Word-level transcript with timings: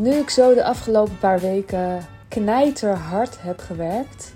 Nu 0.00 0.12
ik 0.12 0.30
zo 0.30 0.54
de 0.54 0.64
afgelopen 0.64 1.18
paar 1.18 1.40
weken 1.40 2.06
knijterhard 2.28 3.42
heb 3.42 3.58
gewerkt, 3.58 4.32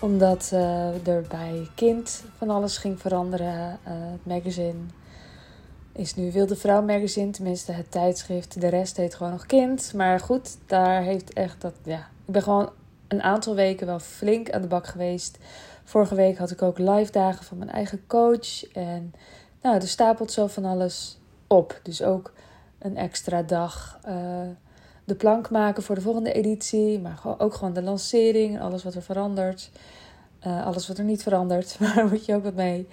omdat 0.00 0.50
uh, 0.54 1.06
er 1.06 1.24
bij 1.28 1.68
kind 1.74 2.24
van 2.36 2.50
alles 2.50 2.76
ging 2.76 3.00
veranderen. 3.00 3.78
Uh, 3.88 3.92
het 3.92 4.26
magazine 4.26 4.78
is 5.92 6.14
nu 6.14 6.32
Wilde 6.32 6.56
Vrouw 6.56 6.82
magazine, 6.82 7.30
tenminste 7.30 7.72
het 7.72 7.90
tijdschrift. 7.90 8.60
De 8.60 8.68
rest 8.68 8.96
heet 8.96 9.14
gewoon 9.14 9.32
nog 9.32 9.46
kind. 9.46 9.92
Maar 9.94 10.20
goed, 10.20 10.56
daar 10.66 11.02
heeft 11.02 11.32
echt 11.32 11.60
dat, 11.60 11.74
ja. 11.84 11.98
Ik 11.98 12.32
ben 12.32 12.42
gewoon 12.42 12.70
een 13.08 13.22
aantal 13.22 13.54
weken 13.54 13.86
wel 13.86 14.00
flink 14.00 14.50
aan 14.50 14.62
de 14.62 14.68
bak 14.68 14.86
geweest. 14.86 15.38
Vorige 15.84 16.14
week 16.14 16.38
had 16.38 16.50
ik 16.50 16.62
ook 16.62 16.78
live 16.78 17.12
dagen 17.12 17.44
van 17.44 17.58
mijn 17.58 17.70
eigen 17.70 18.06
coach. 18.06 18.72
En 18.72 19.14
nou, 19.62 19.76
er 19.76 19.88
stapelt 19.88 20.32
zo 20.32 20.46
van 20.46 20.64
alles 20.64 21.18
op. 21.46 21.80
Dus 21.82 22.02
ook 22.02 22.32
een 22.80 22.96
extra 22.96 23.42
dag 23.42 24.00
uh, 24.08 24.40
de 25.04 25.14
plank 25.14 25.50
maken 25.50 25.82
voor 25.82 25.94
de 25.94 26.00
volgende 26.00 26.32
editie. 26.32 27.00
Maar 27.00 27.20
ook 27.38 27.54
gewoon 27.54 27.72
de 27.72 27.82
lancering, 27.82 28.60
alles 28.60 28.84
wat 28.84 28.94
er 28.94 29.02
verandert. 29.02 29.70
Uh, 30.46 30.66
alles 30.66 30.88
wat 30.88 30.98
er 30.98 31.04
niet 31.04 31.22
verandert, 31.22 31.76
daar 31.94 32.08
moet 32.08 32.24
je 32.24 32.34
ook 32.34 32.42
wat 32.42 32.54
mee. 32.54 32.88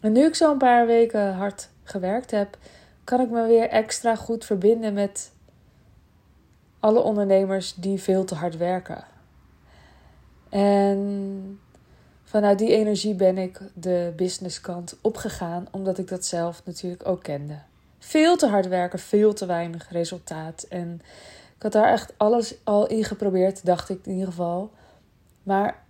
En 0.00 0.12
nu 0.12 0.24
ik 0.24 0.34
zo 0.34 0.52
een 0.52 0.58
paar 0.58 0.86
weken 0.86 1.34
hard 1.34 1.68
gewerkt 1.84 2.30
heb, 2.30 2.58
kan 3.04 3.20
ik 3.20 3.30
me 3.30 3.46
weer 3.46 3.68
extra 3.68 4.16
goed 4.16 4.44
verbinden 4.44 4.94
met 4.94 5.32
alle 6.80 7.00
ondernemers 7.00 7.74
die 7.74 8.00
veel 8.00 8.24
te 8.24 8.34
hard 8.34 8.56
werken. 8.56 9.04
En 10.48 11.60
vanuit 12.24 12.58
die 12.58 12.76
energie 12.76 13.14
ben 13.14 13.38
ik 13.38 13.60
de 13.74 14.12
businesskant 14.16 14.96
opgegaan, 15.00 15.66
omdat 15.70 15.98
ik 15.98 16.08
dat 16.08 16.24
zelf 16.24 16.62
natuurlijk 16.64 17.08
ook 17.08 17.22
kende. 17.22 17.58
Veel 18.04 18.36
te 18.36 18.46
hard 18.46 18.68
werken, 18.68 18.98
veel 18.98 19.32
te 19.32 19.46
weinig 19.46 19.90
resultaat. 19.90 20.62
En 20.62 21.00
ik 21.56 21.62
had 21.62 21.72
daar 21.72 21.92
echt 21.92 22.12
alles 22.16 22.54
al 22.64 22.86
in 22.86 23.04
geprobeerd, 23.04 23.64
dacht 23.64 23.88
ik 23.88 24.06
in 24.06 24.12
ieder 24.12 24.26
geval. 24.26 24.70
Maar 25.42 25.82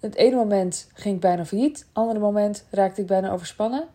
het 0.00 0.14
ene 0.14 0.36
moment 0.36 0.88
ging 0.94 1.14
ik 1.14 1.20
bijna 1.20 1.44
failliet, 1.44 1.78
het 1.78 1.86
andere 1.92 2.18
moment 2.18 2.64
raakte 2.70 3.00
ik 3.00 3.06
bijna 3.06 3.30
overspannen. 3.30 3.88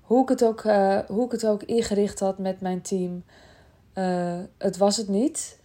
Hoe 0.00 0.22
ik 0.22 0.28
het 0.28 0.44
ook, 0.44 0.64
uh, 0.64 0.98
hoe 1.06 1.24
ik 1.24 1.30
het 1.30 1.46
ook 1.46 1.62
ingericht 1.62 2.20
had 2.20 2.38
met 2.38 2.60
mijn 2.60 2.82
team, 2.82 3.24
uh, 3.94 4.38
het 4.58 4.76
was 4.76 4.96
het 4.96 5.08
niet. 5.08 5.58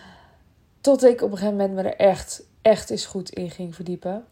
Tot 0.80 1.04
ik 1.04 1.22
op 1.22 1.30
een 1.30 1.36
gegeven 1.36 1.56
moment 1.56 1.74
me 1.74 1.82
er 1.82 1.96
echt, 1.96 2.42
echt 2.62 2.90
eens 2.90 3.06
goed 3.06 3.30
in 3.30 3.50
ging 3.50 3.74
verdiepen. 3.74 4.24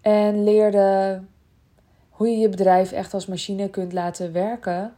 En 0.00 0.44
leerde 0.44 1.20
hoe 2.10 2.28
je 2.28 2.36
je 2.36 2.48
bedrijf 2.48 2.92
echt 2.92 3.14
als 3.14 3.26
machine 3.26 3.70
kunt 3.70 3.92
laten 3.92 4.32
werken. 4.32 4.94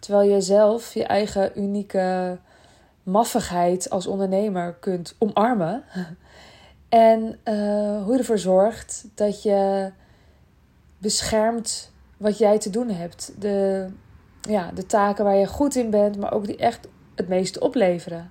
Terwijl 0.00 0.30
je 0.30 0.40
zelf 0.40 0.94
je 0.94 1.04
eigen 1.04 1.58
unieke 1.58 2.38
maffigheid 3.02 3.90
als 3.90 4.06
ondernemer 4.06 4.74
kunt 4.74 5.14
omarmen. 5.18 5.82
En 6.88 7.22
uh, 7.22 8.02
hoe 8.04 8.12
je 8.12 8.18
ervoor 8.18 8.38
zorgt 8.38 9.04
dat 9.14 9.42
je 9.42 9.90
beschermt 10.98 11.92
wat 12.16 12.38
jij 12.38 12.58
te 12.58 12.70
doen 12.70 12.88
hebt. 12.88 13.32
De, 13.38 13.88
ja, 14.40 14.70
de 14.74 14.86
taken 14.86 15.24
waar 15.24 15.36
je 15.36 15.46
goed 15.46 15.74
in 15.74 15.90
bent, 15.90 16.18
maar 16.18 16.32
ook 16.32 16.46
die 16.46 16.56
echt 16.56 16.88
het 17.14 17.28
meeste 17.28 17.60
opleveren. 17.60 18.30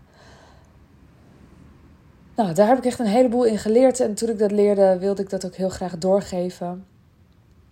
Nou, 2.35 2.53
daar 2.53 2.67
heb 2.67 2.77
ik 2.77 2.85
echt 2.85 2.99
een 2.99 3.05
heleboel 3.05 3.43
in 3.43 3.57
geleerd. 3.57 3.99
En 3.99 4.13
toen 4.13 4.29
ik 4.29 4.39
dat 4.39 4.51
leerde, 4.51 4.97
wilde 4.99 5.21
ik 5.21 5.29
dat 5.29 5.45
ook 5.45 5.55
heel 5.55 5.69
graag 5.69 5.97
doorgeven. 5.97 6.85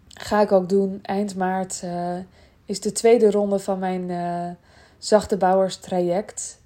Ga 0.08 0.42
ik 0.42 0.52
ook 0.52 0.70
doen. 0.70 1.00
Eind 1.02 1.36
maart 1.36 1.82
uh, 1.84 2.18
is 2.68 2.82
de 2.82 2.92
tweede 2.92 3.32
ronde 3.32 3.60
van 3.60 3.80
mijn 3.80 4.10
uh, 4.10 4.50
zachte 4.98 5.38
bouwers 5.38 5.78
traject. 5.78 6.62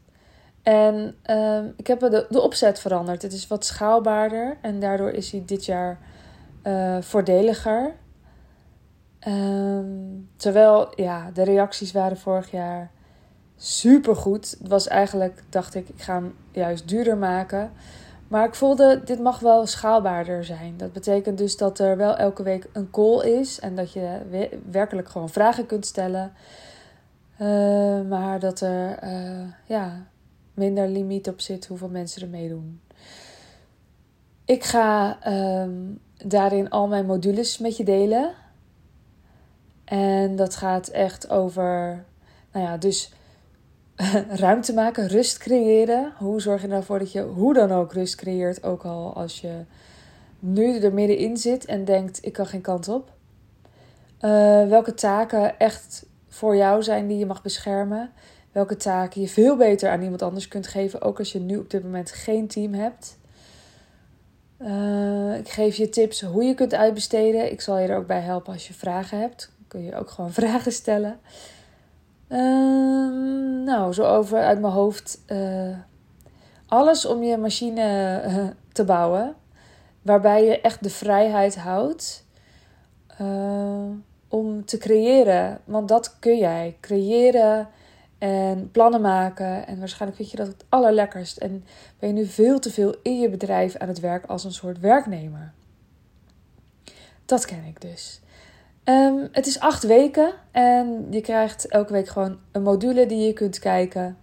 En 0.63 1.15
uh, 1.25 1.59
ik 1.75 1.87
heb 1.87 1.99
de, 1.99 2.25
de 2.29 2.41
opzet 2.41 2.79
veranderd. 2.79 3.21
Het 3.21 3.33
is 3.33 3.47
wat 3.47 3.65
schaalbaarder 3.65 4.57
en 4.61 4.79
daardoor 4.79 5.09
is 5.09 5.31
hij 5.31 5.43
dit 5.45 5.65
jaar 5.65 5.99
uh, 6.63 6.97
voordeliger. 7.01 7.93
Um, 9.27 10.29
terwijl 10.35 10.91
ja, 10.95 11.31
de 11.33 11.43
reacties 11.43 11.91
waren 11.91 12.17
vorig 12.17 12.51
jaar 12.51 12.91
super 13.55 14.15
goed. 14.15 14.55
Het 14.59 14.67
was 14.67 14.87
eigenlijk, 14.87 15.43
dacht 15.49 15.75
ik, 15.75 15.89
ik 15.89 16.01
ga 16.01 16.13
hem 16.13 16.35
juist 16.51 16.87
duurder 16.87 17.17
maken. 17.17 17.71
Maar 18.31 18.47
ik 18.47 18.55
voelde, 18.55 19.01
dit 19.05 19.19
mag 19.19 19.39
wel 19.39 19.65
schaalbaarder 19.65 20.43
zijn. 20.43 20.77
Dat 20.77 20.93
betekent 20.93 21.37
dus 21.37 21.57
dat 21.57 21.79
er 21.79 21.97
wel 21.97 22.17
elke 22.17 22.43
week 22.43 22.67
een 22.73 22.89
call 22.89 23.25
is 23.39 23.59
en 23.59 23.75
dat 23.75 23.91
je 23.91 24.19
werkelijk 24.71 25.09
gewoon 25.09 25.29
vragen 25.29 25.65
kunt 25.65 25.85
stellen. 25.85 26.33
Uh, 27.41 28.01
maar 28.01 28.39
dat 28.39 28.61
er 28.61 29.03
uh, 29.03 29.47
ja, 29.65 30.05
minder 30.53 30.87
limiet 30.87 31.27
op 31.27 31.41
zit 31.41 31.65
hoeveel 31.65 31.89
mensen 31.89 32.21
er 32.21 32.27
meedoen. 32.27 32.81
Ik 34.45 34.63
ga 34.63 35.17
um, 35.61 35.99
daarin 36.17 36.69
al 36.69 36.87
mijn 36.87 37.05
modules 37.05 37.57
met 37.57 37.77
je 37.77 37.83
delen. 37.83 38.33
En 39.83 40.35
dat 40.35 40.55
gaat 40.55 40.87
echt 40.87 41.29
over, 41.29 42.03
nou 42.51 42.65
ja, 42.65 42.77
dus 42.77 43.13
ruimte 44.45 44.73
maken, 44.73 45.07
rust 45.07 45.37
creëren. 45.37 46.13
Hoe 46.17 46.41
zorg 46.41 46.61
je 46.61 46.67
ervoor 46.67 46.99
dat 46.99 47.11
je 47.11 47.21
hoe 47.21 47.53
dan 47.53 47.71
ook 47.71 47.93
rust 47.93 48.15
creëert, 48.15 48.63
ook 48.63 48.83
al 48.83 49.13
als 49.13 49.41
je 49.41 49.63
nu 50.39 50.79
er 50.79 50.93
middenin 50.93 51.37
zit 51.37 51.65
en 51.65 51.85
denkt: 51.85 52.25
ik 52.25 52.33
kan 52.33 52.45
geen 52.45 52.61
kant 52.61 52.87
op. 52.87 53.11
Uh, 54.21 54.67
welke 54.67 54.93
taken 54.93 55.59
echt 55.59 56.05
voor 56.27 56.55
jou 56.55 56.83
zijn 56.83 57.07
die 57.07 57.17
je 57.17 57.25
mag 57.25 57.41
beschermen. 57.41 58.11
Welke 58.51 58.77
taken 58.77 59.21
je 59.21 59.27
veel 59.27 59.57
beter 59.57 59.89
aan 59.89 60.01
iemand 60.01 60.21
anders 60.21 60.47
kunt 60.47 60.67
geven, 60.67 61.01
ook 61.01 61.19
als 61.19 61.31
je 61.31 61.39
nu 61.39 61.57
op 61.57 61.69
dit 61.69 61.83
moment 61.83 62.11
geen 62.11 62.47
team 62.47 62.73
hebt. 62.73 63.17
Uh, 64.59 65.37
ik 65.37 65.49
geef 65.49 65.75
je 65.75 65.89
tips 65.89 66.21
hoe 66.21 66.43
je 66.43 66.53
kunt 66.53 66.73
uitbesteden. 66.73 67.51
Ik 67.51 67.61
zal 67.61 67.77
je 67.77 67.87
er 67.87 67.97
ook 67.97 68.07
bij 68.07 68.19
helpen 68.19 68.53
als 68.53 68.67
je 68.67 68.73
vragen 68.73 69.19
hebt 69.19 69.51
kun 69.71 69.83
je 69.83 69.95
ook 69.95 70.09
gewoon 70.09 70.33
vragen 70.41 70.71
stellen. 70.71 71.19
Uh, 72.31 73.65
nou, 73.65 73.93
zo 73.93 74.03
over 74.03 74.39
uit 74.39 74.59
mijn 74.59 74.73
hoofd. 74.73 75.19
Uh, 75.27 75.77
alles 76.65 77.05
om 77.05 77.23
je 77.23 77.37
machine 77.37 78.21
uh, 78.27 78.47
te 78.71 78.83
bouwen. 78.83 79.35
Waarbij 80.01 80.45
je 80.45 80.61
echt 80.61 80.83
de 80.83 80.89
vrijheid 80.89 81.55
houdt 81.55 82.25
eh, 83.17 83.89
om 84.27 84.65
te 84.65 84.77
creëren. 84.77 85.59
Want 85.63 85.87
dat 85.87 86.19
kun 86.19 86.37
jij. 86.37 86.77
Creëren 86.79 87.67
en 88.17 88.71
plannen 88.71 89.01
maken. 89.01 89.67
En 89.67 89.79
waarschijnlijk 89.79 90.15
vind 90.19 90.31
je 90.31 90.37
dat 90.37 90.47
het 90.47 90.65
allerlekkerst. 90.69 91.37
En 91.37 91.65
ben 91.99 92.09
je 92.09 92.15
nu 92.15 92.25
veel 92.25 92.59
te 92.59 92.71
veel 92.71 92.95
in 93.03 93.19
je 93.19 93.29
bedrijf 93.29 93.75
aan 93.75 93.87
het 93.87 93.99
werk 93.99 94.25
als 94.25 94.43
een 94.43 94.53
soort 94.53 94.79
werknemer. 94.79 95.53
Dat 97.25 97.45
ken 97.45 97.63
ik 97.63 97.81
dus. 97.81 98.21
Um, 98.85 99.27
het 99.31 99.47
is 99.47 99.59
acht 99.59 99.83
weken 99.83 100.33
en 100.51 101.07
je 101.09 101.21
krijgt 101.21 101.67
elke 101.67 101.93
week 101.93 102.07
gewoon 102.07 102.37
een 102.51 102.63
module 102.63 103.05
die 103.05 103.25
je 103.25 103.33
kunt 103.33 103.59
kijken. 103.59 104.17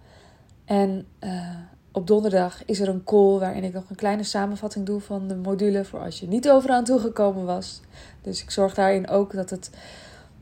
En 0.65 1.07
uh, 1.23 1.55
op 1.91 2.07
donderdag 2.07 2.65
is 2.65 2.79
er 2.79 2.87
een 2.87 3.03
call 3.03 3.39
waarin 3.39 3.63
ik 3.63 3.73
nog 3.73 3.89
een 3.89 3.95
kleine 3.95 4.23
samenvatting 4.23 4.85
doe 4.85 4.99
van 4.99 5.27
de 5.27 5.35
module 5.35 5.85
voor 5.85 5.99
als 5.99 6.19
je 6.19 6.27
niet 6.27 6.49
overaan 6.49 6.83
toegekomen 6.83 7.45
was. 7.45 7.81
Dus 8.21 8.43
ik 8.43 8.51
zorg 8.51 8.73
daarin 8.73 9.07
ook 9.09 9.33
dat 9.33 9.49
het 9.49 9.69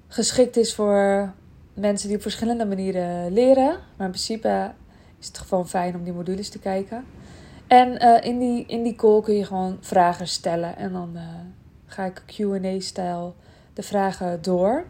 geschikt 0.08 0.58
is 0.58 0.76
voor 0.76 1.34
mensen 1.74 2.08
die 2.08 2.18
op 2.18 2.22
verschillende 2.22 2.66
manieren 2.66 3.34
leren. 3.34 3.78
Maar 3.98 4.06
in 4.06 4.12
principe 4.12 4.72
is 5.20 5.28
het 5.28 5.38
gewoon 5.38 5.68
fijn 5.68 5.96
om 5.96 6.04
die 6.04 6.14
modules 6.14 6.50
te 6.50 6.60
kijken. 6.60 7.06
En 7.68 8.04
uh, 8.04 8.18
in, 8.22 8.40
die, 8.40 8.66
in 8.66 8.84
die 8.84 8.96
call 8.96 9.22
kun 9.22 9.36
je 9.36 9.46
gewoon 9.46 9.78
vragen 9.82 10.28
stellen 10.28 10.78
en 10.78 10.92
dan 10.92 11.12
uh, 11.14 11.22
ga 11.86 12.06
ik 12.06 12.24
QA-stijl 12.26 13.36
de 13.78 13.84
vragen 13.84 14.42
door. 14.42 14.86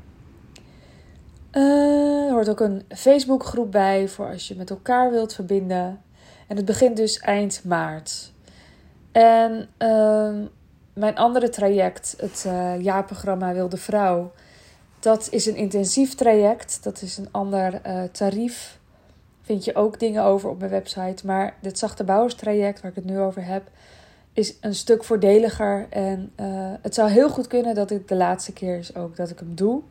Uh, 1.52 2.26
er 2.26 2.32
hoort 2.32 2.50
ook 2.50 2.60
een 2.60 2.84
Facebookgroep 2.90 3.72
bij 3.72 4.08
voor 4.08 4.32
als 4.32 4.48
je 4.48 4.56
met 4.56 4.70
elkaar 4.70 5.12
wilt 5.12 5.34
verbinden. 5.34 6.02
En 6.48 6.56
het 6.56 6.66
begint 6.66 6.98
dus 6.98 7.20
eind 7.20 7.62
maart. 7.64 8.32
En 9.12 9.70
uh, 9.80 10.36
mijn 10.94 11.18
andere 11.18 11.50
traject, 11.50 12.16
het 12.18 12.44
uh, 12.48 12.82
jaarprogramma 12.82 13.54
Wilde 13.54 13.78
Vrouw, 13.78 14.32
dat 15.00 15.28
is 15.32 15.46
een 15.46 15.56
intensief 15.56 16.16
traject. 16.16 16.84
Dat 16.84 17.02
is 17.02 17.18
een 17.18 17.32
ander 17.32 17.82
uh, 17.88 18.04
tarief. 18.04 18.80
Vind 19.42 19.66
je 19.66 19.76
ook 19.76 20.00
dingen 20.00 20.24
over 20.24 20.50
op 20.50 20.60
mijn 20.60 20.72
website. 20.72 21.26
Maar 21.26 21.56
dit 21.62 21.78
zachte 21.80 22.04
bouwerstraject, 22.04 22.82
waar 22.82 22.92
ik 22.92 22.98
het 22.98 23.06
nu 23.06 23.20
over 23.20 23.46
heb, 23.46 23.70
is 24.38 24.58
een 24.62 24.76
stuk 24.76 25.04
voordeliger. 25.04 25.88
En 25.90 26.32
uh, 26.40 26.72
het 26.82 26.94
zou 26.94 27.10
heel 27.10 27.30
goed 27.30 27.48
kunnen 27.48 27.76
dat 27.76 27.90
dit 27.90 28.08
de 28.08 28.16
laatste 28.16 28.54
keer 28.54 28.78
is 28.78 28.96
ook 28.96 29.16
dat 29.16 29.30
ik 29.30 29.40
hem 29.40 29.56
doe. 29.56 29.82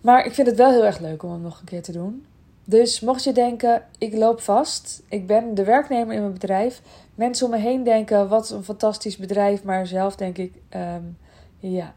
Maar 0.00 0.26
ik 0.26 0.34
vind 0.34 0.46
het 0.46 0.56
wel 0.56 0.70
heel 0.70 0.84
erg 0.84 0.98
leuk 0.98 1.22
om 1.22 1.30
hem 1.30 1.40
nog 1.40 1.58
een 1.58 1.64
keer 1.64 1.82
te 1.82 1.92
doen. 1.92 2.26
Dus 2.64 3.00
mocht 3.00 3.24
je 3.24 3.32
denken, 3.32 3.82
ik 3.98 4.14
loop 4.14 4.40
vast, 4.40 5.02
ik 5.08 5.26
ben 5.26 5.54
de 5.54 5.64
werknemer 5.64 6.14
in 6.14 6.20
mijn 6.20 6.32
bedrijf. 6.32 6.82
Mensen 7.14 7.46
om 7.46 7.52
me 7.52 7.58
heen 7.58 7.84
denken, 7.84 8.28
wat 8.28 8.50
een 8.50 8.64
fantastisch 8.64 9.16
bedrijf. 9.16 9.62
Maar 9.62 9.86
zelf 9.86 10.16
denk 10.16 10.38
ik, 10.38 10.52
um, 10.76 11.18
ja, 11.58 11.94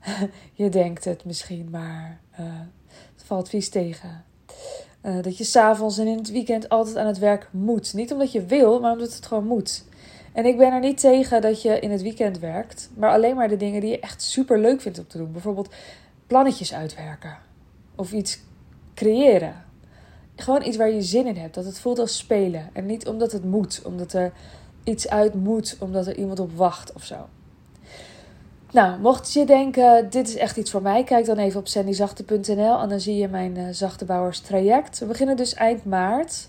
je 0.52 0.68
denkt 0.68 1.04
het 1.04 1.24
misschien, 1.24 1.68
maar 1.70 2.20
uh, 2.40 2.46
het 3.14 3.24
valt 3.24 3.48
vies 3.48 3.68
tegen. 3.68 4.24
Uh, 5.02 5.22
dat 5.22 5.38
je 5.38 5.44
s'avonds 5.44 5.98
en 5.98 6.06
in 6.06 6.18
het 6.18 6.30
weekend 6.30 6.68
altijd 6.68 6.96
aan 6.96 7.06
het 7.06 7.18
werk 7.18 7.48
moet. 7.50 7.94
Niet 7.94 8.12
omdat 8.12 8.32
je 8.32 8.44
wil, 8.44 8.80
maar 8.80 8.92
omdat 8.92 9.14
het 9.14 9.26
gewoon 9.26 9.46
moet. 9.46 9.86
En 10.38 10.46
ik 10.46 10.56
ben 10.56 10.72
er 10.72 10.80
niet 10.80 11.00
tegen 11.00 11.40
dat 11.40 11.62
je 11.62 11.80
in 11.80 11.90
het 11.90 12.02
weekend 12.02 12.38
werkt, 12.38 12.90
maar 12.94 13.10
alleen 13.10 13.36
maar 13.36 13.48
de 13.48 13.56
dingen 13.56 13.80
die 13.80 13.90
je 13.90 14.00
echt 14.00 14.22
super 14.22 14.58
leuk 14.58 14.80
vindt 14.80 14.98
om 14.98 15.06
te 15.06 15.18
doen. 15.18 15.32
Bijvoorbeeld 15.32 15.74
plannetjes 16.26 16.74
uitwerken 16.74 17.36
of 17.94 18.12
iets 18.12 18.40
creëren. 18.94 19.64
Gewoon 20.36 20.62
iets 20.62 20.76
waar 20.76 20.90
je 20.90 21.02
zin 21.02 21.26
in 21.26 21.36
hebt, 21.36 21.54
dat 21.54 21.64
het 21.64 21.78
voelt 21.78 21.98
als 21.98 22.16
spelen. 22.16 22.70
En 22.72 22.86
niet 22.86 23.08
omdat 23.08 23.32
het 23.32 23.44
moet, 23.44 23.82
omdat 23.84 24.12
er 24.12 24.32
iets 24.84 25.08
uit 25.08 25.34
moet, 25.34 25.76
omdat 25.80 26.06
er 26.06 26.16
iemand 26.16 26.40
op 26.40 26.52
wacht 26.56 26.92
of 26.92 27.04
zo. 27.04 27.28
Nou, 28.72 29.00
mocht 29.00 29.32
je 29.32 29.44
denken, 29.44 30.10
dit 30.10 30.28
is 30.28 30.36
echt 30.36 30.56
iets 30.56 30.70
voor 30.70 30.82
mij, 30.82 31.04
kijk 31.04 31.26
dan 31.26 31.38
even 31.38 31.60
op 31.60 31.68
sandyzachte.nl 31.68 32.80
en 32.80 32.88
dan 32.88 33.00
zie 33.00 33.16
je 33.16 33.28
mijn 33.28 33.56
uh, 33.56 33.68
zachtebouwers 33.70 34.40
traject. 34.40 34.98
We 34.98 35.06
beginnen 35.06 35.36
dus 35.36 35.54
eind 35.54 35.84
maart. 35.84 36.48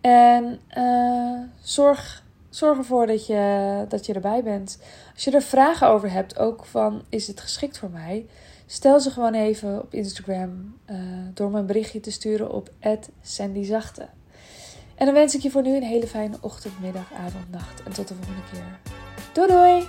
En 0.00 0.60
uh, 0.76 1.38
zorg 1.62 2.23
zorg 2.56 2.78
ervoor 2.78 3.06
dat 3.06 3.26
je, 3.26 3.84
dat 3.88 4.06
je 4.06 4.12
erbij 4.12 4.42
bent. 4.42 4.78
Als 5.14 5.24
je 5.24 5.30
er 5.30 5.42
vragen 5.42 5.88
over 5.88 6.10
hebt, 6.10 6.38
ook 6.38 6.64
van 6.64 7.02
is 7.08 7.26
het 7.26 7.40
geschikt 7.40 7.78
voor 7.78 7.90
mij, 7.90 8.26
stel 8.66 9.00
ze 9.00 9.10
gewoon 9.10 9.34
even 9.34 9.80
op 9.80 9.94
Instagram 9.94 10.76
uh, 10.90 10.96
door 11.34 11.50
me 11.50 11.58
een 11.58 11.66
berichtje 11.66 12.00
te 12.00 12.10
sturen 12.10 12.50
op 12.50 12.70
@sandyzachte. 13.22 14.08
En 14.94 15.06
dan 15.06 15.14
wens 15.14 15.34
ik 15.34 15.40
je 15.40 15.50
voor 15.50 15.62
nu 15.62 15.76
een 15.76 15.82
hele 15.82 16.06
fijne 16.06 16.36
ochtend, 16.40 16.80
middag, 16.80 17.12
avond, 17.12 17.50
nacht 17.50 17.82
en 17.82 17.92
tot 17.92 18.08
de 18.08 18.14
volgende 18.14 18.42
keer. 18.52 18.78
Doei 19.32 19.48
doei! 19.48 19.88